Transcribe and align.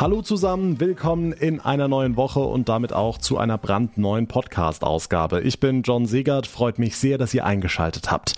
Hallo 0.00 0.22
zusammen, 0.22 0.78
willkommen 0.78 1.32
in 1.32 1.58
einer 1.58 1.88
neuen 1.88 2.16
Woche 2.16 2.38
und 2.38 2.68
damit 2.68 2.92
auch 2.92 3.18
zu 3.18 3.36
einer 3.36 3.58
brandneuen 3.58 4.28
Podcast-Ausgabe. 4.28 5.40
Ich 5.40 5.58
bin 5.58 5.82
John 5.82 6.06
Segert, 6.06 6.46
freut 6.46 6.78
mich 6.78 6.96
sehr, 6.96 7.18
dass 7.18 7.34
ihr 7.34 7.44
eingeschaltet 7.44 8.08
habt. 8.08 8.34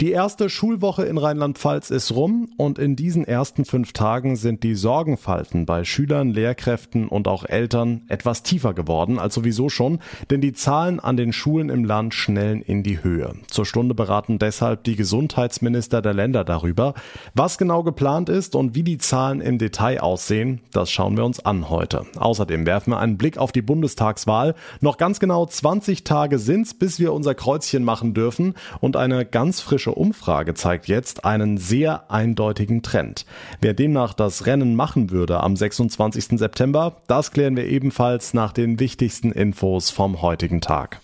Die 0.00 0.10
erste 0.10 0.50
Schulwoche 0.50 1.04
in 1.04 1.16
Rheinland-Pfalz 1.16 1.90
ist 1.90 2.10
rum 2.10 2.50
und 2.56 2.80
in 2.80 2.96
diesen 2.96 3.24
ersten 3.24 3.64
fünf 3.64 3.92
Tagen 3.92 4.34
sind 4.34 4.64
die 4.64 4.74
Sorgenfalten 4.74 5.66
bei 5.66 5.84
Schülern, 5.84 6.30
Lehrkräften 6.30 7.06
und 7.06 7.28
auch 7.28 7.44
Eltern 7.44 8.02
etwas 8.08 8.42
tiefer 8.42 8.74
geworden 8.74 9.20
als 9.20 9.34
sowieso 9.34 9.68
schon, 9.68 10.00
denn 10.30 10.40
die 10.40 10.52
Zahlen 10.52 10.98
an 10.98 11.16
den 11.16 11.32
Schulen 11.32 11.68
im 11.68 11.84
Land 11.84 12.14
schnellen 12.14 12.60
in 12.60 12.82
die 12.82 13.04
Höhe. 13.04 13.36
Zur 13.46 13.66
Stunde 13.66 13.94
beraten 13.94 14.40
deshalb 14.40 14.82
die 14.82 14.96
Gesundheitsminister 14.96 16.02
der 16.02 16.12
Länder 16.12 16.42
darüber, 16.42 16.94
was 17.34 17.56
genau 17.56 17.84
geplant 17.84 18.28
ist 18.28 18.56
und 18.56 18.74
wie 18.74 18.82
die 18.82 18.98
Zahlen 18.98 19.40
im 19.40 19.58
Detail 19.58 20.00
aussehen. 20.00 20.60
Das 20.72 20.90
schauen 21.04 21.18
wir 21.18 21.24
uns 21.26 21.44
an 21.44 21.68
heute. 21.68 22.06
Außerdem 22.16 22.64
werfen 22.64 22.92
wir 22.92 22.98
einen 22.98 23.18
Blick 23.18 23.36
auf 23.36 23.52
die 23.52 23.60
Bundestagswahl. 23.60 24.54
Noch 24.80 24.96
ganz 24.96 25.20
genau 25.20 25.44
20 25.44 26.02
Tage 26.02 26.38
sind's, 26.38 26.72
bis 26.72 26.98
wir 26.98 27.12
unser 27.12 27.34
Kreuzchen 27.34 27.84
machen 27.84 28.14
dürfen 28.14 28.54
und 28.80 28.96
eine 28.96 29.26
ganz 29.26 29.60
frische 29.60 29.92
Umfrage 29.92 30.54
zeigt 30.54 30.88
jetzt 30.88 31.26
einen 31.26 31.58
sehr 31.58 32.10
eindeutigen 32.10 32.80
Trend. 32.80 33.26
Wer 33.60 33.74
demnach 33.74 34.14
das 34.14 34.46
Rennen 34.46 34.76
machen 34.76 35.10
würde 35.10 35.40
am 35.40 35.56
26. 35.56 36.38
September, 36.38 37.02
das 37.06 37.32
klären 37.32 37.54
wir 37.54 37.66
ebenfalls 37.66 38.32
nach 38.32 38.54
den 38.54 38.80
wichtigsten 38.80 39.30
Infos 39.30 39.90
vom 39.90 40.22
heutigen 40.22 40.62
Tag. 40.62 41.02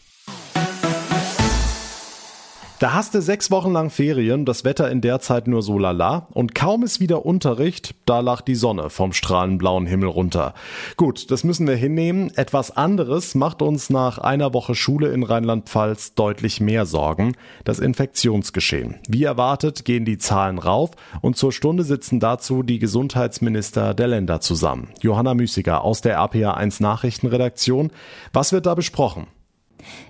Da 2.81 2.95
hast 2.95 3.15
du 3.15 3.21
sechs 3.21 3.51
Wochen 3.51 3.73
lang 3.73 3.91
Ferien, 3.91 4.47
das 4.47 4.65
Wetter 4.65 4.91
in 4.91 5.03
der 5.03 5.21
Zeit 5.21 5.47
nur 5.47 5.61
so 5.61 5.79
lala 5.79 6.29
und 6.33 6.55
kaum 6.55 6.83
ist 6.83 6.99
wieder 6.99 7.27
Unterricht, 7.27 7.95
da 8.07 8.21
lacht 8.21 8.49
die 8.49 8.55
Sonne 8.55 8.89
vom 8.89 9.13
strahlend 9.13 9.59
blauen 9.59 9.85
Himmel 9.85 10.09
runter. 10.09 10.55
Gut, 10.97 11.31
das 11.31 11.45
müssen 11.45 11.67
wir 11.67 11.77
hinnehmen. 11.77 12.33
Etwas 12.37 12.75
anderes 12.75 13.35
macht 13.35 13.61
uns 13.61 13.91
nach 13.91 14.17
einer 14.17 14.55
Woche 14.55 14.75
Schule 14.75 15.09
in 15.09 15.25
Rheinland-Pfalz 15.25 16.15
deutlich 16.15 16.63
mehr 16.63 16.87
Sorgen. 16.87 17.37
Das 17.65 17.81
Infektionsgeschehen. 17.81 18.95
Wie 19.07 19.25
erwartet 19.25 19.85
gehen 19.85 20.07
die 20.07 20.17
Zahlen 20.17 20.57
rauf 20.57 20.93
und 21.21 21.37
zur 21.37 21.53
Stunde 21.53 21.85
sitzen 21.85 22.19
dazu 22.19 22.63
die 22.63 22.79
Gesundheitsminister 22.79 23.93
der 23.93 24.09
Länder 24.09 24.41
zusammen. 24.41 24.89
Johanna 25.03 25.35
Müßiger 25.35 25.85
aus 25.85 26.01
der 26.01 26.15
RPA 26.17 26.53
1 26.53 26.81
Nachrichtenredaktion. 26.81 27.91
Was 28.33 28.55
wird 28.55 28.65
da 28.65 28.75
besprochen? 28.75 29.27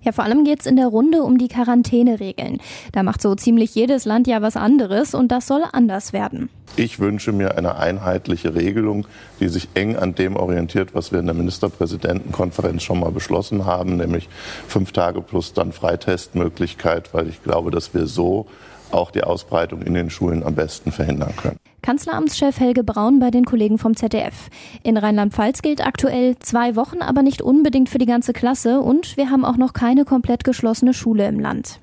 Ja, 0.02 0.12
vor 0.12 0.24
allem 0.24 0.44
geht's 0.44 0.66
in 0.66 0.76
der 0.76 0.86
Runde 0.86 1.22
um 1.22 1.36
die 1.36 1.48
Quarantäneregeln. 1.48 2.58
Da 2.92 3.02
macht 3.02 3.20
so 3.20 3.34
ziemlich 3.34 3.74
jedes 3.74 4.04
Land 4.04 4.26
ja 4.26 4.40
was 4.40 4.56
anderes 4.56 5.14
und 5.14 5.30
das 5.30 5.46
soll 5.46 5.62
anders 5.72 6.12
werden. 6.12 6.48
Ich 6.76 7.00
wünsche 7.00 7.32
mir 7.32 7.58
eine 7.58 7.76
einheitliche 7.76 8.54
Regelung, 8.54 9.06
die 9.40 9.48
sich 9.48 9.68
eng 9.74 9.96
an 9.96 10.14
dem 10.14 10.36
orientiert, 10.36 10.94
was 10.94 11.12
wir 11.12 11.18
in 11.18 11.26
der 11.26 11.34
Ministerpräsidentenkonferenz 11.34 12.82
schon 12.82 13.00
mal 13.00 13.10
beschlossen 13.10 13.66
haben, 13.66 13.96
nämlich 13.96 14.28
fünf 14.68 14.92
Tage 14.92 15.20
plus 15.20 15.52
dann 15.52 15.72
Freitestmöglichkeit, 15.72 17.12
weil 17.12 17.28
ich 17.28 17.42
glaube, 17.42 17.70
dass 17.70 17.92
wir 17.92 18.06
so 18.06 18.46
auch 18.92 19.10
die 19.10 19.22
Ausbreitung 19.22 19.82
in 19.82 19.94
den 19.94 20.10
Schulen 20.10 20.42
am 20.42 20.54
besten 20.54 20.92
verhindern 20.92 21.34
können. 21.36 21.56
Kanzleramtschef 21.82 22.60
Helge 22.60 22.84
Braun 22.84 23.20
bei 23.20 23.30
den 23.30 23.44
Kollegen 23.44 23.78
vom 23.78 23.96
ZDF. 23.96 24.48
In 24.82 24.96
Rheinland-Pfalz 24.96 25.62
gilt 25.62 25.84
aktuell 25.84 26.38
zwei 26.38 26.76
Wochen, 26.76 27.02
aber 27.02 27.22
nicht 27.22 27.42
unbedingt 27.42 27.88
für 27.88 27.98
die 27.98 28.06
ganze 28.06 28.32
Klasse 28.32 28.80
und 28.80 29.16
wir 29.16 29.30
haben 29.30 29.44
auch 29.44 29.56
noch 29.56 29.72
keine 29.72 30.04
komplett 30.04 30.44
geschlossene 30.44 30.94
Schule 30.94 31.26
im 31.26 31.40
Land. 31.40 31.80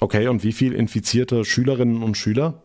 Okay, 0.00 0.28
und 0.28 0.44
wie 0.44 0.52
viel 0.52 0.72
infizierte 0.74 1.44
Schülerinnen 1.44 2.02
und 2.02 2.16
Schüler? 2.16 2.62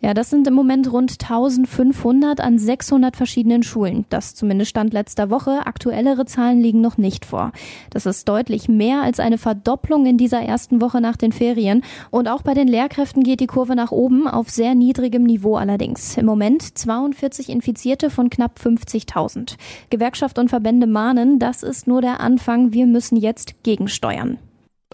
Ja, 0.00 0.14
das 0.14 0.30
sind 0.30 0.46
im 0.46 0.54
Moment 0.54 0.92
rund 0.92 1.10
1500 1.20 2.40
an 2.40 2.56
600 2.56 3.16
verschiedenen 3.16 3.64
Schulen. 3.64 4.04
Das 4.10 4.36
zumindest 4.36 4.70
stand 4.70 4.92
letzter 4.92 5.28
Woche. 5.28 5.66
Aktuellere 5.66 6.24
Zahlen 6.24 6.60
liegen 6.60 6.80
noch 6.80 6.98
nicht 6.98 7.24
vor. 7.24 7.50
Das 7.90 8.06
ist 8.06 8.28
deutlich 8.28 8.68
mehr 8.68 9.02
als 9.02 9.18
eine 9.18 9.38
Verdopplung 9.38 10.06
in 10.06 10.16
dieser 10.16 10.40
ersten 10.40 10.80
Woche 10.80 11.00
nach 11.00 11.16
den 11.16 11.32
Ferien. 11.32 11.82
Und 12.10 12.28
auch 12.28 12.42
bei 12.42 12.54
den 12.54 12.68
Lehrkräften 12.68 13.24
geht 13.24 13.40
die 13.40 13.48
Kurve 13.48 13.74
nach 13.74 13.90
oben, 13.90 14.28
auf 14.28 14.50
sehr 14.50 14.76
niedrigem 14.76 15.24
Niveau 15.24 15.56
allerdings. 15.56 16.16
Im 16.16 16.26
Moment 16.26 16.78
42 16.78 17.48
Infizierte 17.48 18.08
von 18.08 18.30
knapp 18.30 18.60
50.000. 18.62 19.56
Gewerkschaft 19.90 20.38
und 20.38 20.48
Verbände 20.48 20.86
mahnen, 20.86 21.40
das 21.40 21.64
ist 21.64 21.88
nur 21.88 22.02
der 22.02 22.20
Anfang. 22.20 22.72
Wir 22.72 22.86
müssen 22.86 23.16
jetzt 23.16 23.64
gegensteuern. 23.64 24.38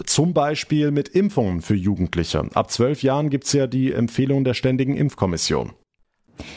Zum 0.04 0.34
Beispiel 0.34 0.90
mit 0.90 1.08
Impfungen 1.08 1.62
für 1.62 1.76
Jugendliche. 1.76 2.48
Ab 2.54 2.70
zwölf 2.70 3.02
Jahren 3.02 3.30
gibt's 3.30 3.52
ja 3.52 3.68
die 3.68 3.92
Empfehlung 3.92 4.42
der 4.42 4.54
Ständigen 4.54 4.96
Impfkommission. 4.96 5.72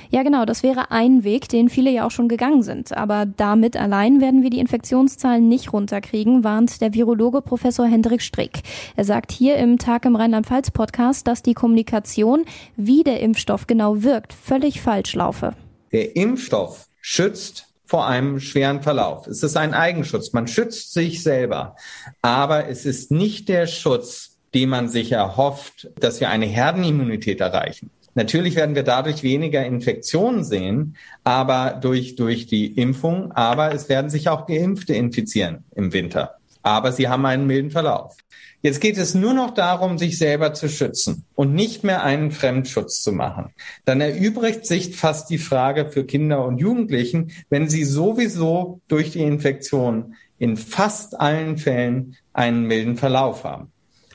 Ja, 0.09 0.24
genau, 0.24 0.46
das 0.46 0.64
wäre 0.64 0.90
ein 0.90 1.24
Weg, 1.24 1.50
den 1.50 1.70
viele 1.70 1.92
ja 1.92 2.08
auch 2.08 2.12
schon 2.12 2.30
gegangen 2.30 2.64
sind. 2.64 2.98
Aber 2.98 3.25
damit 3.25 3.78
allein 3.78 4.22
werden 4.22 4.42
wir 4.42 4.50
die 4.50 4.59
Infektionszahlen 4.59 5.48
nicht 5.48 5.72
runterkriegen, 5.72 6.44
warnt 6.44 6.81
der 6.81 6.96
Virologe 6.96 7.42
Professor 7.42 7.86
Hendrik 7.86 8.24
Strick. 8.24 8.64
Er 8.96 9.03
sagt 9.03 9.31
hier 9.31 9.58
im 9.58 9.78
Tag 9.78 10.06
im 10.06 10.16
Rheinland-Pfalz-Podcast, 10.16 11.28
dass 11.28 11.44
die 11.44 11.54
Kommunikation, 11.54 12.46
wie 12.75 13.04
der 13.04 13.19
Impfstoff 13.22 13.68
genau 13.68 14.02
wirkt, 14.02 14.34
völlig 14.34 14.81
falsch 14.81 15.14
laufe. 15.14 15.54
Der 15.92 16.16
Impfstoff 16.16 16.88
schützt 17.02 17.66
vor 17.88 18.06
einem 18.06 18.40
schweren 18.40 18.84
Verlauf. 18.84 19.28
Es 19.28 19.42
ist 19.42 19.58
ein 19.58 19.74
Eigenschutz. 19.74 20.34
Man 20.34 20.48
schützt 20.48 20.94
sich 20.94 21.24
selber. 21.24 21.75
Aber 22.22 22.68
es 22.68 22.86
ist 22.86 23.12
nicht 23.12 23.50
der 23.50 23.66
Schutz, 23.66 24.38
den 24.53 24.70
man 24.70 24.90
sich 24.90 25.14
erhofft, 25.14 25.90
dass 26.00 26.20
wir 26.20 26.30
eine 26.30 26.46
Herdenimmunität 26.46 27.40
erreichen. 27.40 27.90
Natürlich 28.14 28.56
werden 28.56 28.75
wir 28.75 28.84
dadurch 28.84 29.24
weniger 29.24 29.64
Infektionen 29.66 30.44
sehen, 30.44 30.98
aber 31.24 31.80
durch, 31.80 32.16
durch 32.16 32.48
die 32.48 32.66
Impfung, 32.66 33.31
aber 33.31 33.74
es 33.74 33.90
werden 33.90 34.09
sich 34.09 34.28
auch 34.28 34.48
Geimpfte 34.48 34.96
infizieren 34.96 35.64
im 35.75 35.94
Winter. 35.94 36.38
Aber 36.67 36.91
sie 36.91 37.07
haben 37.07 37.25
einen 37.25 37.47
milden 37.47 37.72
Verlauf. 37.72 38.17
Jetzt 38.61 38.81
geht 38.81 38.97
es 38.97 39.16
nur 39.16 39.33
noch 39.33 39.53
darum, 39.53 39.97
sich 39.97 40.17
selber 40.17 40.53
zu 40.53 40.67
schützen 40.67 41.23
und 41.33 41.53
nicht 41.53 41.85
mehr 41.85 42.03
einen 42.03 42.31
Fremdschutz 42.31 43.01
zu 43.01 43.13
machen. 43.13 43.53
Dann 43.85 44.01
erübrigt 44.01 44.66
sich 44.66 44.94
fast 44.94 45.29
die 45.29 45.38
Frage 45.38 45.89
für 45.89 46.03
Kinder 46.03 46.44
und 46.44 46.57
Jugendlichen, 46.57 47.31
wenn 47.50 47.69
sie 47.69 47.85
sowieso 47.85 48.81
durch 48.89 49.11
die 49.11 49.22
Infektion 49.22 50.16
in 50.39 50.57
fast 50.57 51.17
allen 51.17 51.57
Fällen 51.57 52.17
einen 52.33 52.63
milden 52.63 52.97
Verlauf 52.97 53.45
haben. 53.45 53.72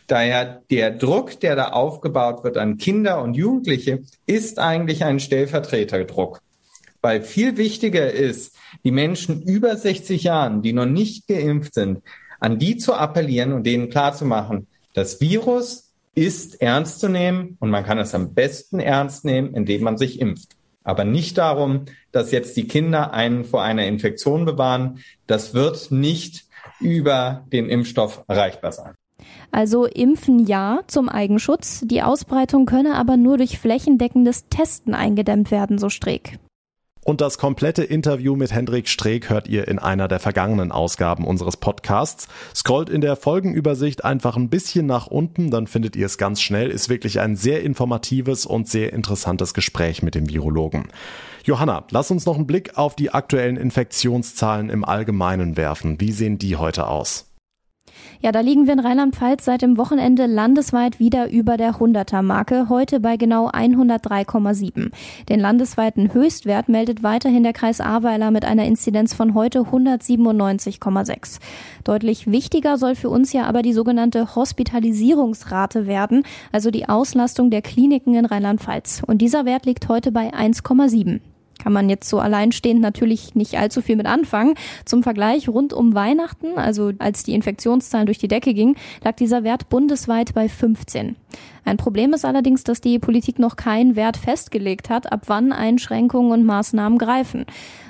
Daher 0.06 0.60
der 0.70 0.91
Druck, 0.91 1.41
der 1.41 1.56
da 1.56 1.68
aufgebaut 1.68 2.44
wird 2.44 2.58
an 2.58 2.76
Kinder 2.76 3.22
und 3.22 3.32
Jugendliche, 3.32 4.02
ist 4.26 4.58
eigentlich 4.58 5.04
ein 5.04 5.20
Stellvertreterdruck. 5.20 6.42
Weil 7.00 7.22
viel 7.22 7.56
wichtiger 7.56 8.12
ist, 8.12 8.54
die 8.84 8.91
Menschen 8.91 9.41
über 9.41 9.74
60 9.74 10.22
Jahren, 10.22 10.60
die 10.60 10.74
noch 10.74 10.86
nicht 10.86 11.26
geimpft 11.26 11.72
sind, 11.74 12.02
an 12.42 12.58
die 12.58 12.76
zu 12.76 12.94
appellieren 12.94 13.53
und 13.53 13.64
denen 13.64 13.88
klarzumachen, 13.88 14.66
das 14.94 15.20
Virus 15.20 15.92
ist 16.14 16.60
ernst 16.60 17.00
zu 17.00 17.08
nehmen 17.08 17.56
und 17.60 17.70
man 17.70 17.84
kann 17.84 17.98
es 17.98 18.14
am 18.14 18.34
besten 18.34 18.80
ernst 18.80 19.25
nehmen, 19.25 19.54
indem 19.54 19.82
man 19.82 19.97
sich 19.97 20.20
impft. 20.20 20.56
Aber 20.84 21.04
nicht 21.04 21.38
darum, 21.38 21.84
dass 22.10 22.32
jetzt 22.32 22.56
die 22.56 22.66
Kinder 22.66 23.12
einen 23.14 23.44
vor 23.44 23.62
einer 23.62 23.86
Infektion 23.86 24.44
bewahren. 24.44 24.98
Das 25.28 25.54
wird 25.54 25.92
nicht 25.92 26.47
über 26.80 27.47
den 27.53 27.69
Impfstoff 27.69 28.25
erreichbar 28.26 28.72
sein. 28.72 28.94
Also 29.53 29.86
impfen 29.86 30.44
ja 30.44 30.80
zum 30.88 31.09
Eigenschutz, 31.09 31.82
die 31.84 32.03
Ausbreitung 32.03 32.66
könne 32.66 32.97
aber 32.97 33.16
nur 33.16 33.36
durch 33.36 33.60
flächendeckendes 33.60 34.48
Testen 34.48 34.94
eingedämmt 34.94 35.53
werden, 35.53 35.78
so 35.78 35.88
Streeck. 35.88 36.41
Und 37.04 37.20
das 37.20 37.36
komplette 37.36 37.82
Interview 37.82 38.36
mit 38.36 38.52
Hendrik 38.52 38.88
Streeck 38.88 39.28
hört 39.28 39.48
ihr 39.48 39.66
in 39.66 39.80
einer 39.80 40.06
der 40.06 40.20
vergangenen 40.20 40.70
Ausgaben 40.70 41.26
unseres 41.26 41.56
Podcasts. 41.56 42.28
Scrollt 42.54 42.88
in 42.88 43.00
der 43.00 43.16
Folgenübersicht 43.16 44.04
einfach 44.04 44.36
ein 44.36 44.50
bisschen 44.50 44.86
nach 44.86 45.08
unten, 45.08 45.50
dann 45.50 45.66
findet 45.66 45.96
ihr 45.96 46.06
es 46.06 46.16
ganz 46.16 46.41
schnell. 46.41 46.70
Ist 46.70 46.88
wirklich 46.88 47.18
ein 47.18 47.34
sehr 47.34 47.65
informatives 47.65 48.47
und 48.47 48.68
sehr 48.68 48.92
interessantes 48.92 49.53
Gespräch 49.53 50.04
mit 50.04 50.15
dem 50.15 50.28
Virologen. 50.30 50.88
Johanna, 51.42 51.84
lass 51.91 52.12
uns 52.12 52.24
noch 52.24 52.36
einen 52.36 52.47
Blick 52.47 52.78
auf 52.78 52.94
die 52.94 53.10
aktuellen 53.10 53.56
Infektionszahlen 53.56 54.71
im 54.71 54.84
Allgemeinen 54.84 55.56
werfen. 55.56 56.00
Wie 56.00 56.12
sehen 56.12 56.38
die 56.38 56.54
heute 56.54 56.86
aus? 56.86 57.31
Ja, 58.21 58.33
da 58.33 58.41
liegen 58.41 58.66
wir 58.66 58.74
in 58.74 58.80
Rheinland-Pfalz 58.80 59.44
seit 59.44 59.62
dem 59.62 59.77
Wochenende 59.77 60.27
landesweit 60.27 61.00
wieder 61.00 61.30
über 61.30 61.56
der 61.56 61.74
100er-Marke, 61.74 62.68
heute 62.68 63.00
bei 63.00 63.16
genau 63.16 63.48
103,7. 63.48 64.91
Den 65.28 65.41
landesweiten 65.41 66.15
Höchstwert 66.15 66.68
meldet 66.68 67.03
weiterhin 67.03 67.42
der 67.42 67.53
Kreis 67.53 67.80
Ahrweiler 67.80 68.30
mit 68.30 68.44
einer 68.44 68.65
Inzidenz 68.65 69.15
von 69.15 69.34
heute 69.34 69.60
197,6. 69.60 71.41
Deutlich 71.84 72.30
wichtiger 72.30 72.78
soll 72.78 72.94
für 72.94 73.10
uns 73.10 73.33
ja 73.33 73.44
aber 73.44 73.62
die 73.62 73.72
sogenannte 73.72 74.34
Hospitalisierungsrate 74.34 75.86
werden, 75.86 76.22
also 76.53 76.71
die 76.71 76.89
Auslastung 76.89 77.50
der 77.50 77.62
Kliniken 77.62 78.15
in 78.15 78.27
Rheinland-Pfalz. 78.27 79.03
Und 79.06 79.18
dieser 79.18 79.44
Wert 79.44 79.66
liegt 79.66 79.89
heute 79.89 80.12
bei 80.12 80.33
1,7. 80.33 81.21
Kann 81.62 81.72
man 81.72 81.88
jetzt 81.88 82.09
so 82.09 82.18
alleinstehend 82.18 82.80
natürlich 82.80 83.34
nicht 83.34 83.59
allzu 83.59 83.82
viel 83.82 83.97
mit 83.97 84.06
anfangen. 84.06 84.54
Zum 84.84 85.03
Vergleich, 85.03 85.48
rund 85.48 85.72
um 85.72 85.94
Weihnachten, 85.94 86.56
also 86.56 86.92
als 86.98 87.22
die 87.22 87.34
Infektionszahlen 87.34 88.06
durch 88.06 88.18
die 88.18 88.28
Decke 88.28 88.53
gingen, 88.53 88.76
lag 89.04 89.14
dieser 89.14 89.44
Wert 89.44 89.68
bundesweit 89.68 90.34
bei 90.34 90.48
15. 90.48 91.16
Ein 91.64 91.76
Problem 91.76 92.12
ist 92.12 92.24
allerdings, 92.24 92.64
dass 92.64 92.80
die 92.80 92.98
Politik 92.98 93.38
noch 93.38 93.54
keinen 93.54 93.94
Wert 93.94 94.16
festgelegt 94.16 94.91
hat, 94.91 95.12
ab 95.12 95.22
wann 95.26 95.53
Einschränkungen 95.53 96.32
und 96.32 96.44
Maßnahmen 96.44 96.98
greifen. 96.98 97.47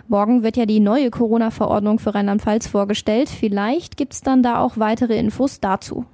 Morgen 0.08 0.42
wird 0.42 0.58
ja 0.58 0.66
die 0.66 0.80
neue 0.80 1.10
Corona-Verordnung 1.10 1.98
für 1.98 2.14
Rheinland-Pfalz 2.14 2.66
vorgestellt. 2.66 3.30
Vielleicht 3.30 3.96
gibt's 3.96 4.20
dann 4.20 4.42
da 4.42 4.60
auch 4.60 4.76
weitere 4.76 5.16
Infos 5.16 5.60
dazu. 5.60 6.04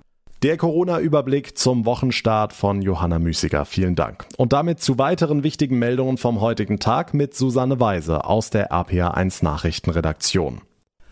Der 0.44 0.56
Corona-Überblick 0.56 1.58
zum 1.58 1.84
Wochenstart 1.84 2.52
von 2.52 2.80
Johanna 2.80 3.18
Müßiger. 3.18 3.64
Vielen 3.64 3.96
Dank. 3.96 4.24
Und 4.36 4.52
damit 4.52 4.78
zu 4.78 4.96
weiteren 4.96 5.42
wichtigen 5.42 5.80
Meldungen 5.80 6.16
vom 6.16 6.40
heutigen 6.40 6.78
Tag 6.78 7.12
mit 7.12 7.34
Susanne 7.34 7.80
Weise 7.80 8.24
aus 8.24 8.48
der 8.50 8.70
RPA1 8.70 9.42
Nachrichtenredaktion. 9.42 10.60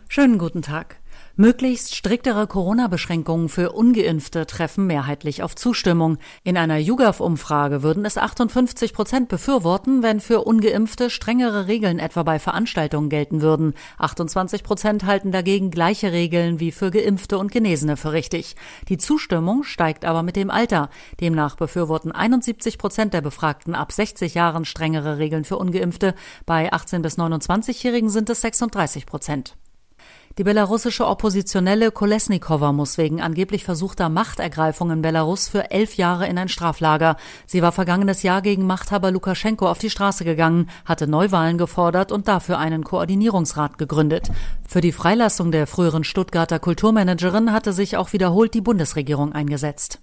Schönen 0.08 0.38
guten 0.38 0.62
Tag. 0.62 1.00
Möglichst 1.38 1.94
striktere 1.94 2.46
Corona-Beschränkungen 2.46 3.50
für 3.50 3.72
Ungeimpfte 3.72 4.46
treffen 4.46 4.86
mehrheitlich 4.86 5.42
auf 5.42 5.54
Zustimmung. 5.54 6.16
In 6.44 6.56
einer 6.56 6.78
YouGov-Umfrage 6.78 7.82
würden 7.82 8.06
es 8.06 8.16
58 8.16 8.94
Prozent 8.94 9.28
befürworten, 9.28 10.02
wenn 10.02 10.20
für 10.20 10.44
Ungeimpfte 10.44 11.10
strengere 11.10 11.66
Regeln 11.66 11.98
etwa 11.98 12.22
bei 12.22 12.38
Veranstaltungen 12.38 13.10
gelten 13.10 13.42
würden. 13.42 13.74
28 13.98 14.62
Prozent 14.62 15.04
halten 15.04 15.30
dagegen 15.30 15.70
gleiche 15.70 16.10
Regeln 16.10 16.58
wie 16.58 16.72
für 16.72 16.90
Geimpfte 16.90 17.36
und 17.36 17.52
Genesene 17.52 17.98
für 17.98 18.12
richtig. 18.12 18.56
Die 18.88 18.96
Zustimmung 18.96 19.62
steigt 19.62 20.06
aber 20.06 20.22
mit 20.22 20.36
dem 20.36 20.50
Alter. 20.50 20.88
Demnach 21.20 21.56
befürworten 21.56 22.12
71 22.12 22.78
Prozent 22.78 23.12
der 23.12 23.20
Befragten 23.20 23.74
ab 23.74 23.92
60 23.92 24.32
Jahren 24.32 24.64
strengere 24.64 25.18
Regeln 25.18 25.44
für 25.44 25.58
Ungeimpfte. 25.58 26.14
Bei 26.46 26.72
18 26.72 27.02
bis 27.02 27.18
29-Jährigen 27.18 28.08
sind 28.08 28.30
es 28.30 28.40
36 28.40 29.04
Prozent. 29.04 29.54
Die 30.38 30.44
belarussische 30.44 31.06
Oppositionelle 31.06 31.90
Kolesnikova 31.90 32.70
muss 32.72 32.98
wegen 32.98 33.22
angeblich 33.22 33.64
versuchter 33.64 34.10
Machtergreifung 34.10 34.90
in 34.90 35.00
Belarus 35.00 35.48
für 35.48 35.70
elf 35.70 35.96
Jahre 35.96 36.26
in 36.26 36.36
ein 36.36 36.50
Straflager. 36.50 37.16
Sie 37.46 37.62
war 37.62 37.72
vergangenes 37.72 38.22
Jahr 38.22 38.42
gegen 38.42 38.66
Machthaber 38.66 39.10
Lukaschenko 39.10 39.66
auf 39.66 39.78
die 39.78 39.88
Straße 39.88 40.26
gegangen, 40.26 40.68
hatte 40.84 41.06
Neuwahlen 41.06 41.56
gefordert 41.56 42.12
und 42.12 42.28
dafür 42.28 42.58
einen 42.58 42.84
Koordinierungsrat 42.84 43.78
gegründet. 43.78 44.30
Für 44.68 44.82
die 44.82 44.92
Freilassung 44.92 45.52
der 45.52 45.66
früheren 45.66 46.04
Stuttgarter 46.04 46.58
Kulturmanagerin 46.58 47.50
hatte 47.50 47.72
sich 47.72 47.96
auch 47.96 48.12
wiederholt 48.12 48.52
die 48.52 48.60
Bundesregierung 48.60 49.32
eingesetzt. 49.32 50.00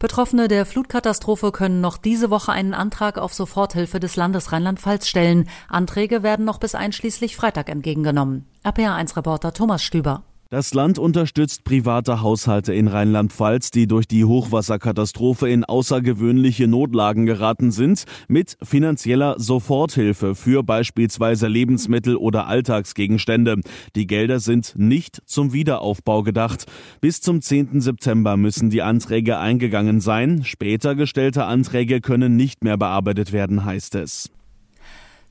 Betroffene 0.00 0.48
der 0.48 0.64
Flutkatastrophe 0.64 1.52
können 1.52 1.82
noch 1.82 1.98
diese 1.98 2.30
Woche 2.30 2.52
einen 2.52 2.72
Antrag 2.72 3.18
auf 3.18 3.34
Soforthilfe 3.34 4.00
des 4.00 4.16
Landes 4.16 4.50
Rheinland-Pfalz 4.50 5.06
stellen. 5.06 5.46
Anträge 5.68 6.22
werden 6.22 6.46
noch 6.46 6.56
bis 6.58 6.74
einschließlich 6.74 7.36
Freitag 7.36 7.68
entgegengenommen. 7.68 8.46
RPA1-Reporter 8.64 9.52
Thomas 9.52 9.82
Stüber. 9.82 10.22
Das 10.52 10.74
Land 10.74 10.98
unterstützt 10.98 11.62
private 11.62 12.22
Haushalte 12.22 12.74
in 12.74 12.88
Rheinland-Pfalz, 12.88 13.70
die 13.70 13.86
durch 13.86 14.08
die 14.08 14.24
Hochwasserkatastrophe 14.24 15.48
in 15.48 15.64
außergewöhnliche 15.64 16.66
Notlagen 16.66 17.24
geraten 17.24 17.70
sind, 17.70 18.02
mit 18.26 18.56
finanzieller 18.60 19.36
Soforthilfe 19.38 20.34
für 20.34 20.64
beispielsweise 20.64 21.46
Lebensmittel 21.46 22.16
oder 22.16 22.48
Alltagsgegenstände. 22.48 23.60
Die 23.94 24.08
Gelder 24.08 24.40
sind 24.40 24.74
nicht 24.76 25.22
zum 25.24 25.52
Wiederaufbau 25.52 26.24
gedacht. 26.24 26.66
Bis 27.00 27.20
zum 27.20 27.42
10. 27.42 27.80
September 27.80 28.36
müssen 28.36 28.70
die 28.70 28.82
Anträge 28.82 29.38
eingegangen 29.38 30.00
sein. 30.00 30.42
Später 30.42 30.96
gestellte 30.96 31.44
Anträge 31.44 32.00
können 32.00 32.34
nicht 32.34 32.64
mehr 32.64 32.76
bearbeitet 32.76 33.32
werden, 33.32 33.64
heißt 33.64 33.94
es. 33.94 34.32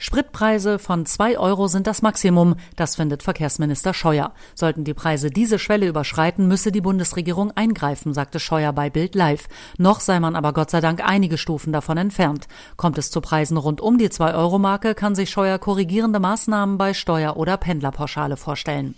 Spritpreise 0.01 0.79
von 0.79 1.05
zwei 1.05 1.37
Euro 1.37 1.67
sind 1.67 1.85
das 1.85 2.01
Maximum, 2.01 2.55
das 2.77 2.95
findet 2.95 3.21
Verkehrsminister 3.21 3.93
Scheuer. 3.93 4.33
Sollten 4.55 4.85
die 4.85 4.93
Preise 4.93 5.29
diese 5.29 5.59
Schwelle 5.59 5.87
überschreiten, 5.87 6.47
müsse 6.47 6.71
die 6.71 6.79
Bundesregierung 6.79 7.51
eingreifen, 7.51 8.13
sagte 8.13 8.39
Scheuer 8.39 8.71
bei 8.71 8.89
Bild 8.89 9.13
Live. 9.13 9.49
Noch 9.77 9.99
sei 9.99 10.21
man 10.21 10.37
aber 10.37 10.53
Gott 10.53 10.69
sei 10.69 10.79
Dank 10.79 11.05
einige 11.05 11.37
Stufen 11.37 11.73
davon 11.73 11.97
entfernt. 11.97 12.47
Kommt 12.77 12.97
es 12.97 13.11
zu 13.11 13.19
Preisen 13.19 13.57
rund 13.57 13.81
um 13.81 13.97
die 13.97 14.09
zwei 14.09 14.33
Euro 14.33 14.57
Marke, 14.57 14.95
kann 14.95 15.15
sich 15.15 15.29
Scheuer 15.29 15.59
korrigierende 15.59 16.21
Maßnahmen 16.21 16.77
bei 16.77 16.93
Steuer- 16.93 17.35
oder 17.35 17.57
Pendlerpauschale 17.57 18.37
vorstellen. 18.37 18.95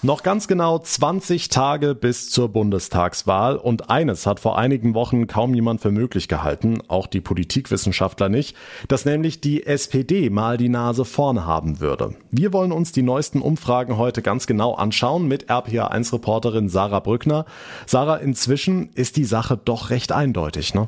Noch 0.00 0.22
ganz 0.22 0.46
genau 0.46 0.78
20 0.78 1.48
Tage 1.48 1.96
bis 1.96 2.30
zur 2.30 2.50
Bundestagswahl 2.50 3.56
und 3.56 3.90
eines 3.90 4.26
hat 4.26 4.38
vor 4.38 4.56
einigen 4.56 4.94
Wochen 4.94 5.26
kaum 5.26 5.52
jemand 5.54 5.80
für 5.80 5.90
möglich 5.90 6.28
gehalten, 6.28 6.78
auch 6.86 7.08
die 7.08 7.20
Politikwissenschaftler 7.20 8.28
nicht, 8.28 8.56
dass 8.86 9.04
nämlich 9.04 9.40
die 9.40 9.66
SPD 9.66 10.30
mal 10.30 10.56
die 10.56 10.68
Nase 10.68 11.04
vorn 11.04 11.46
haben 11.46 11.80
würde. 11.80 12.14
Wir 12.30 12.52
wollen 12.52 12.70
uns 12.70 12.92
die 12.92 13.02
neuesten 13.02 13.42
Umfragen 13.42 13.96
heute 13.96 14.22
ganz 14.22 14.46
genau 14.46 14.74
anschauen 14.74 15.26
mit 15.26 15.50
RPA1-Reporterin 15.50 16.68
Sarah 16.68 17.00
Brückner. 17.00 17.44
Sarah, 17.84 18.18
inzwischen 18.18 18.90
ist 18.94 19.16
die 19.16 19.24
Sache 19.24 19.56
doch 19.56 19.90
recht 19.90 20.12
eindeutig, 20.12 20.74
ne? 20.74 20.86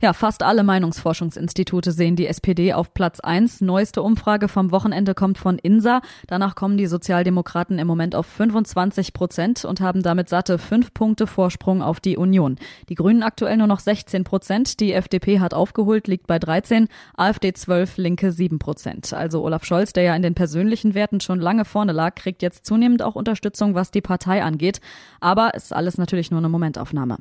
Ja, 0.00 0.12
fast 0.12 0.42
alle 0.42 0.62
Meinungsforschungsinstitute 0.64 1.92
sehen 1.92 2.16
die 2.16 2.26
SPD 2.26 2.72
auf 2.72 2.94
Platz 2.94 3.20
1. 3.20 3.60
Neueste 3.60 4.02
Umfrage 4.02 4.48
vom 4.48 4.70
Wochenende 4.70 5.14
kommt 5.14 5.38
von 5.38 5.58
INSA. 5.58 6.00
Danach 6.26 6.54
kommen 6.54 6.76
die 6.76 6.86
Sozialdemokraten 6.86 7.78
im 7.78 7.86
Moment 7.86 8.14
auf 8.14 8.26
25 8.26 9.12
Prozent 9.12 9.64
und 9.64 9.80
haben 9.80 10.02
damit 10.02 10.28
satte 10.28 10.58
fünf 10.58 10.92
Punkte 10.94 11.26
Vorsprung 11.26 11.82
auf 11.82 12.00
die 12.00 12.16
Union. 12.16 12.56
Die 12.88 12.94
Grünen 12.94 13.22
aktuell 13.22 13.56
nur 13.56 13.66
noch 13.66 13.80
16 13.80 14.24
Prozent. 14.24 14.80
Die 14.80 14.92
FDP 14.92 15.40
hat 15.40 15.54
aufgeholt, 15.54 16.08
liegt 16.08 16.26
bei 16.26 16.38
13, 16.38 16.88
AfD 17.16 17.52
12, 17.52 17.96
Linke 17.96 18.32
7 18.32 18.58
Prozent. 18.58 19.12
Also 19.12 19.42
Olaf 19.42 19.64
Scholz, 19.64 19.92
der 19.92 20.04
ja 20.04 20.16
in 20.16 20.22
den 20.22 20.34
persönlichen 20.34 20.94
Werten 20.94 21.20
schon 21.20 21.40
lange 21.40 21.64
vorne 21.64 21.92
lag, 21.92 22.14
kriegt 22.14 22.42
jetzt 22.42 22.66
zunehmend 22.66 23.02
auch 23.02 23.14
Unterstützung, 23.14 23.74
was 23.74 23.90
die 23.90 24.00
Partei 24.00 24.42
angeht. 24.42 24.80
Aber 25.20 25.54
ist 25.54 25.72
alles 25.72 25.98
natürlich 25.98 26.30
nur 26.30 26.38
eine 26.38 26.48
Momentaufnahme. 26.48 27.18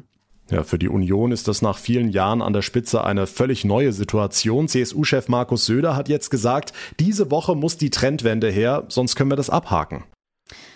Ja, 0.50 0.64
für 0.64 0.78
die 0.78 0.90
Union 0.90 1.32
ist 1.32 1.48
das 1.48 1.62
nach 1.62 1.78
vielen 1.78 2.10
Jahren 2.10 2.42
an 2.42 2.54
der 2.54 2.62
Spitze 2.62 3.04
eine 3.04 3.28
völlig 3.28 3.64
neue 3.64 3.94
Situation. 3.94 4.68
CSU-Chef 4.68 5.30
Markus 5.30 5.66
Söder 5.66 5.96
hat 5.96 6.10
jetzt 6.10 6.30
gesagt, 6.30 6.74
diese 7.00 7.32
Woche 7.32 7.56
muss 7.56 7.78
die 7.78 7.90
Trendwende 7.90 8.50
her, 8.50 8.84
sonst 8.90 9.16
können 9.16 9.32
wir 9.32 9.38
das 9.38 9.50
abhaken. 9.50 10.04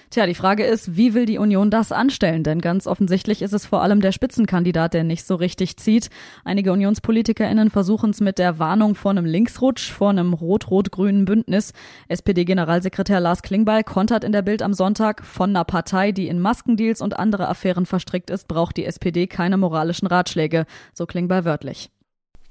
Tja, 0.09 0.25
die 0.25 0.35
Frage 0.35 0.63
ist, 0.63 0.95
wie 0.95 1.13
will 1.13 1.25
die 1.25 1.37
Union 1.37 1.69
das 1.69 1.91
anstellen? 1.91 2.43
Denn 2.43 2.61
ganz 2.61 2.87
offensichtlich 2.87 3.41
ist 3.41 3.51
es 3.51 3.65
vor 3.65 3.81
allem 3.81 3.99
der 3.99 4.13
Spitzenkandidat, 4.13 4.93
der 4.93 5.03
nicht 5.03 5.25
so 5.25 5.35
richtig 5.35 5.75
zieht. 5.75 6.09
Einige 6.45 6.71
UnionspolitikerInnen 6.71 7.69
versuchen 7.69 8.11
es 8.11 8.21
mit 8.21 8.39
der 8.39 8.57
Warnung 8.57 8.95
vor 8.95 9.11
einem 9.11 9.25
Linksrutsch, 9.25 9.91
vor 9.91 10.11
einem 10.11 10.33
rot-rot-grünen 10.33 11.25
Bündnis. 11.25 11.73
SPD-Generalsekretär 12.07 13.19
Lars 13.19 13.41
Klingbeil 13.41 13.83
kontert 13.83 14.23
in 14.23 14.31
der 14.31 14.43
Bild 14.43 14.61
am 14.61 14.73
Sonntag, 14.73 15.25
von 15.25 15.49
einer 15.49 15.65
Partei, 15.65 16.13
die 16.13 16.29
in 16.29 16.39
Maskendeals 16.39 17.01
und 17.01 17.19
andere 17.19 17.49
Affären 17.49 17.85
verstrickt 17.85 18.29
ist, 18.29 18.47
braucht 18.47 18.77
die 18.77 18.85
SPD 18.85 19.27
keine 19.27 19.57
moralischen 19.57 20.07
Ratschläge. 20.07 20.67
So 20.93 21.05
Klingbeil 21.05 21.43
wörtlich. 21.43 21.89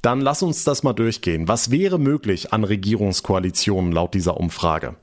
Dann 0.02 0.20
lass 0.20 0.42
uns 0.42 0.64
das 0.64 0.82
mal 0.82 0.92
durchgehen. 0.92 1.48
Was 1.48 1.70
wäre 1.70 1.98
möglich 1.98 2.52
an 2.52 2.64
Regierungskoalitionen 2.64 3.92
laut 3.92 4.12
dieser 4.12 4.36
Umfrage? 4.36 4.96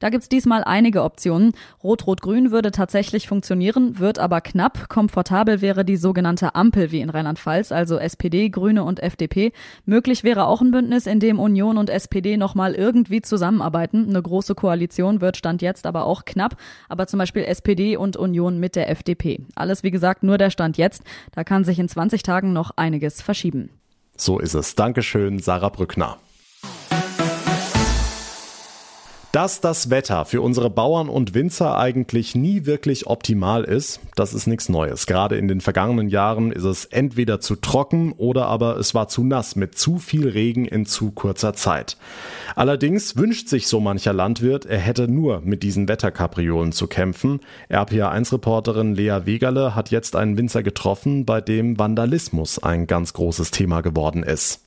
Da 0.00 0.10
gibt's 0.10 0.28
diesmal 0.28 0.64
einige 0.64 1.02
Optionen. 1.02 1.52
Rot-Rot-Grün 1.82 2.50
würde 2.50 2.70
tatsächlich 2.70 3.28
funktionieren, 3.28 3.98
wird 3.98 4.18
aber 4.18 4.40
knapp. 4.40 4.88
Komfortabel 4.88 5.60
wäre 5.60 5.84
die 5.84 5.96
sogenannte 5.96 6.54
Ampel 6.54 6.92
wie 6.92 7.00
in 7.00 7.10
Rheinland-Pfalz, 7.10 7.72
also 7.72 7.98
SPD, 7.98 8.48
Grüne 8.48 8.84
und 8.84 9.02
FDP. 9.02 9.52
Möglich 9.84 10.24
wäre 10.24 10.46
auch 10.46 10.60
ein 10.60 10.70
Bündnis, 10.70 11.06
in 11.06 11.20
dem 11.20 11.38
Union 11.38 11.78
und 11.78 11.90
SPD 11.90 12.36
nochmal 12.36 12.74
irgendwie 12.74 13.22
zusammenarbeiten. 13.22 14.06
Eine 14.08 14.22
große 14.22 14.54
Koalition 14.54 15.20
wird 15.20 15.36
Stand 15.36 15.62
jetzt 15.62 15.86
aber 15.86 16.04
auch 16.04 16.24
knapp. 16.24 16.56
Aber 16.88 17.06
zum 17.06 17.18
Beispiel 17.18 17.44
SPD 17.44 17.96
und 17.96 18.16
Union 18.16 18.58
mit 18.58 18.76
der 18.76 18.90
FDP. 18.90 19.40
Alles 19.54 19.82
wie 19.82 19.90
gesagt 19.90 20.22
nur 20.22 20.38
der 20.38 20.50
Stand 20.50 20.76
jetzt. 20.76 21.02
Da 21.32 21.44
kann 21.44 21.64
sich 21.64 21.78
in 21.78 21.88
20 21.88 22.22
Tagen 22.22 22.52
noch 22.52 22.72
einiges 22.76 23.22
verschieben. 23.22 23.70
So 24.16 24.38
ist 24.38 24.54
es. 24.54 24.74
Dankeschön, 24.74 25.38
Sarah 25.38 25.68
Brückner. 25.68 26.18
Dass 29.36 29.60
das 29.60 29.90
Wetter 29.90 30.24
für 30.24 30.40
unsere 30.40 30.70
Bauern 30.70 31.10
und 31.10 31.34
Winzer 31.34 31.76
eigentlich 31.76 32.34
nie 32.34 32.64
wirklich 32.64 33.06
optimal 33.06 33.64
ist, 33.64 34.00
das 34.14 34.32
ist 34.32 34.46
nichts 34.46 34.70
Neues. 34.70 35.04
Gerade 35.04 35.36
in 35.36 35.46
den 35.46 35.60
vergangenen 35.60 36.08
Jahren 36.08 36.52
ist 36.52 36.64
es 36.64 36.86
entweder 36.86 37.38
zu 37.38 37.56
trocken 37.56 38.12
oder 38.12 38.46
aber 38.46 38.78
es 38.78 38.94
war 38.94 39.08
zu 39.08 39.24
nass 39.24 39.54
mit 39.54 39.76
zu 39.76 39.98
viel 39.98 40.26
Regen 40.26 40.64
in 40.64 40.86
zu 40.86 41.10
kurzer 41.10 41.52
Zeit. 41.52 41.98
Allerdings 42.54 43.18
wünscht 43.18 43.48
sich 43.48 43.68
so 43.68 43.78
mancher 43.78 44.14
Landwirt, 44.14 44.64
er 44.64 44.78
hätte 44.78 45.06
nur 45.06 45.42
mit 45.42 45.62
diesen 45.62 45.86
Wetterkapriolen 45.86 46.72
zu 46.72 46.86
kämpfen. 46.86 47.40
RPA1-Reporterin 47.68 48.94
Lea 48.94 49.26
Wegerle 49.26 49.74
hat 49.74 49.90
jetzt 49.90 50.16
einen 50.16 50.38
Winzer 50.38 50.62
getroffen, 50.62 51.26
bei 51.26 51.42
dem 51.42 51.78
Vandalismus 51.78 52.58
ein 52.58 52.86
ganz 52.86 53.12
großes 53.12 53.50
Thema 53.50 53.82
geworden 53.82 54.22
ist. 54.22 54.65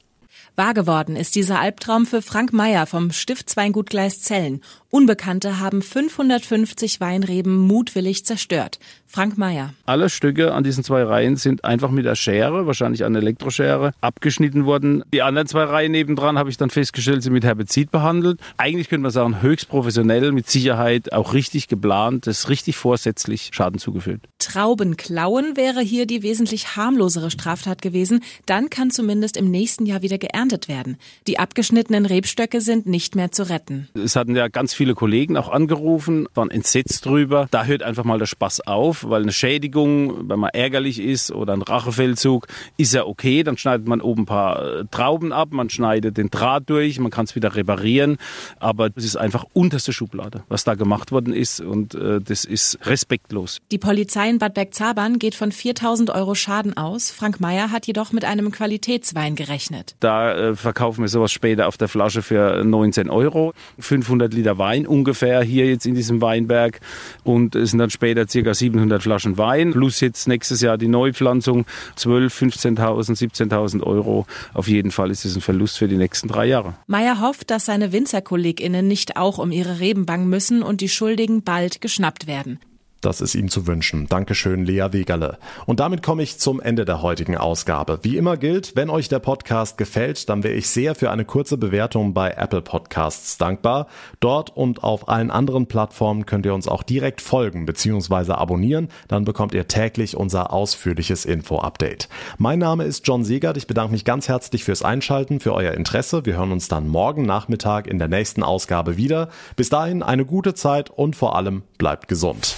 Wahr 0.60 0.74
geworden 0.74 1.16
ist 1.16 1.36
dieser 1.36 1.62
Albtraum 1.62 2.06
für 2.06 2.22
Frank 2.22 2.52
Meyer 2.52 2.86
vom 2.86 3.12
Stiftsweingut 3.12 3.90
Gleiszellen. 3.90 4.60
Unbekannte 4.90 5.60
haben 5.60 5.82
550 5.82 7.00
Weinreben 7.00 7.56
mutwillig 7.56 8.26
zerstört. 8.26 8.78
Frank 9.06 9.38
Meyer. 9.38 9.74
Alle 9.86 10.10
Stücke 10.10 10.54
an 10.54 10.64
diesen 10.64 10.84
zwei 10.84 11.04
Reihen 11.04 11.36
sind 11.36 11.64
einfach 11.64 11.90
mit 11.90 12.06
der 12.06 12.16
Schere, 12.16 12.68
wahrscheinlich 12.68 13.06
eine 13.06 13.20
Elektroschere, 13.20 13.92
abgeschnitten 14.02 14.66
worden. 14.66 15.04
Die 15.14 15.22
anderen 15.22 15.48
zwei 15.48 15.64
Reihen 15.64 15.94
nebendran 15.94 16.38
habe 16.38 16.50
ich 16.50 16.58
dann 16.58 16.70
festgestellt, 16.70 17.24
sind 17.24 17.34
mit 17.34 17.44
Herbizid 17.44 17.90
behandelt. 17.90 18.40
Eigentlich 18.58 18.90
könnte 18.90 19.04
man 19.04 19.12
sagen, 19.12 19.42
höchst 19.42 19.70
professionell, 19.70 20.32
mit 20.32 20.50
Sicherheit 20.50 21.14
auch 21.14 21.34
richtig 21.34 21.68
geplant, 21.68 22.28
das 22.28 22.50
richtig 22.50 22.78
vorsätzlich 22.78 23.50
Schaden 23.54 23.80
zugefügt. 23.80 24.28
Trauben 24.38 24.98
klauen 24.98 25.56
wäre 25.56 25.82
hier 25.82 26.06
die 26.06 26.22
wesentlich 26.22 26.76
harmlosere 26.76 27.32
Straftat 27.32 27.82
gewesen. 27.82 28.24
Dann 28.46 28.70
kann 28.70 28.92
zumindest 28.92 29.38
im 29.38 29.50
nächsten 29.50 29.86
Jahr 29.86 30.02
wieder 30.02 30.18
geerntet 30.18 30.49
werden. 30.68 30.98
Die 31.28 31.40
abgeschnittenen 31.40 32.06
Rebstöcke 32.06 32.62
sind 32.62 32.86
nicht 32.86 33.16
mehr 33.16 33.32
zu 33.32 33.50
retten. 33.50 33.88
Es 33.94 34.16
hatten 34.16 34.36
ja 34.36 34.48
ganz 34.48 34.74
viele 34.74 34.96
Kollegen 34.96 35.38
auch 35.38 35.50
angerufen, 35.50 36.28
waren 36.34 36.52
entsetzt 36.52 37.06
drüber. 37.06 37.48
Da 37.52 37.66
hört 37.66 37.84
einfach 37.84 38.04
mal 38.04 38.20
der 38.20 38.26
Spaß 38.26 38.62
auf, 38.68 39.08
weil 39.08 39.24
eine 39.24 39.32
Schädigung, 39.32 40.30
wenn 40.30 40.40
man 40.40 40.50
ärgerlich 40.52 41.00
ist 41.00 41.32
oder 41.32 41.54
ein 41.54 41.62
Rachefeldzug, 41.62 42.48
ist 42.78 42.94
ja 42.94 43.06
okay. 43.06 43.44
Dann 43.44 43.58
schneidet 43.58 43.88
man 43.88 44.02
oben 44.02 44.24
ein 44.24 44.26
paar 44.26 44.80
äh, 44.80 44.86
Trauben 44.92 45.32
ab, 45.32 45.50
man 45.52 45.70
schneidet 45.70 46.18
den 46.18 46.30
Draht 46.30 46.70
durch, 46.70 47.00
man 47.00 47.12
kann 47.12 47.26
es 47.26 47.36
wieder 47.36 47.56
reparieren. 47.56 48.18
Aber 48.60 48.90
es 48.96 49.06
ist 49.06 49.16
einfach 49.16 49.46
unterste 49.54 49.94
Schublade, 49.94 50.44
was 50.50 50.64
da 50.64 50.76
gemacht 50.76 51.12
worden 51.12 51.34
ist 51.34 51.62
und 51.62 51.96
äh, 51.96 52.20
das 52.20 52.46
ist 52.46 52.80
respektlos. 52.86 53.60
Die 53.72 53.78
Polizei 53.78 54.30
in 54.30 54.40
Bad 54.40 54.54
Bergzabern 54.54 55.20
geht 55.20 55.36
von 55.36 55.52
4000 55.52 56.10
Euro 56.10 56.36
Schaden 56.36 56.76
aus. 56.78 57.12
Frank 57.12 57.40
Meyer 57.40 57.72
hat 57.72 57.88
jedoch 57.88 58.12
mit 58.12 58.26
einem 58.26 58.52
Qualitätswein 58.52 59.36
gerechnet. 59.36 59.96
Da 60.00 60.29
äh, 60.36 60.56
verkaufen 60.56 61.02
wir 61.02 61.08
sowas 61.08 61.32
später 61.32 61.68
auf 61.68 61.78
der 61.78 61.88
Flasche 61.88 62.22
für 62.22 62.64
19 62.64 63.10
Euro. 63.10 63.54
500 63.80 64.34
Liter 64.34 64.58
Wein 64.58 64.86
ungefähr 64.88 65.42
hier 65.42 65.68
jetzt 65.68 65.86
in 65.86 65.96
diesem 65.96 66.22
Weinberg 66.22 66.80
und 67.24 67.56
es 67.56 67.72
sind 67.72 67.80
dann 67.80 67.90
später 67.90 68.26
ca. 68.26 68.54
700 68.54 69.02
Flaschen 69.02 69.38
Wein 69.38 69.72
plus 69.72 70.00
jetzt 70.00 70.28
nächstes 70.28 70.62
Jahr 70.62 70.78
die 70.78 70.88
Neupflanzung 70.88 71.66
12, 71.96 72.42
15.000, 72.42 73.50
17.000 73.50 73.84
Euro. 73.84 74.26
Auf 74.54 74.68
jeden 74.68 74.92
Fall 74.92 75.12
ist 75.12 75.26
es 75.26 75.36
ein 75.36 75.42
Verlust 75.42 75.78
für 75.78 75.88
die 75.88 75.98
nächsten 75.98 76.28
drei 76.28 76.46
Jahre. 76.46 76.76
Meyer 76.88 77.22
hofft, 77.22 77.52
dass 77.52 77.66
seine 77.66 77.92
WinzerkollegInnen 77.92 78.88
nicht 78.88 79.18
auch 79.18 79.38
um 79.38 79.52
ihre 79.52 79.80
Reben 79.80 80.06
bangen 80.06 80.30
müssen 80.30 80.64
und 80.64 80.82
die 80.82 80.90
Schuldigen 80.90 81.44
bald 81.44 81.82
geschnappt 81.82 82.28
werden. 82.28 82.60
Das 83.02 83.22
ist 83.22 83.34
ihm 83.36 83.50
zu 83.50 83.66
wünschen. 83.66 84.08
Dankeschön, 84.08 84.66
Lea 84.66 84.88
Wegerle. 84.92 85.38
Und 85.66 85.80
damit 85.80 86.04
komme 86.04 86.22
ich 86.22 86.38
zum 86.38 86.60
Ende 86.60 86.84
der 86.84 87.02
heutigen 87.02 87.38
Ausgabe. 87.38 88.00
Wie 88.02 88.18
immer 88.18 88.36
gilt, 88.36 88.76
wenn 88.76 88.90
euch 88.90 89.08
der 89.08 89.20
Podcast 89.20 89.78
gefällt, 89.78 90.28
dann 90.28 90.44
wäre 90.44 90.56
ich 90.56 90.68
sehr 90.68 90.96
für 90.96 91.10
eine 91.10 91.24
kurze 91.24 91.58
Bewertung 91.58 92.14
bei 92.14 92.32
Apple 92.32 92.62
Podcasts 92.62 93.38
dankbar. 93.38 93.88
Dort 94.20 94.56
und 94.56 94.84
auf 94.84 95.08
allen 95.08 95.32
anderen 95.32 95.68
Plattformen 95.68 96.26
könnt 96.26 96.46
ihr 96.46 96.54
uns 96.54 96.68
auch 96.68 96.84
direkt 96.84 97.22
folgen 97.22 97.66
bzw. 97.66 98.34
abonnieren. 98.34 98.90
Dann 99.08 99.24
bekommt 99.24 99.54
ihr 99.54 99.68
täglich 99.68 100.18
unser 100.18 100.52
ausführliches 100.52 101.24
Info-Update. 101.24 102.10
Mein 102.38 102.60
Name 102.60 102.84
ist 102.84 103.08
John 103.08 103.24
Siegert. 103.24 103.56
Ich 103.56 103.68
bedanke 103.68 103.94
mich 103.94 104.04
ganz 104.04 104.28
herzlich 104.28 104.66
fürs 104.66 104.84
Einschalten, 104.84 105.40
für 105.40 105.54
euer 105.54 105.74
Interesse. 105.74 106.26
Wir 106.26 106.36
hören 106.36 106.52
uns 106.52 106.68
dann 106.68 106.90
morgen 106.90 107.26
Nachmittag 107.26 107.88
in 107.88 107.98
der 107.98 108.10
nächsten 108.10 108.44
Ausgabe 108.44 108.98
wieder. 108.98 109.30
Bis 109.56 109.70
dahin 109.70 110.04
eine 110.04 110.26
gute 110.26 110.54
Zeit 110.54 110.90
und 110.90 111.16
vor 111.16 111.38
allem 111.38 111.64
bleibt 111.78 112.10
gesund. 112.10 112.58